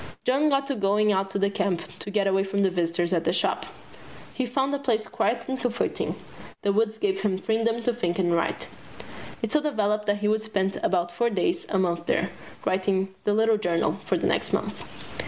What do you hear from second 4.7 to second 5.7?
the place quiet and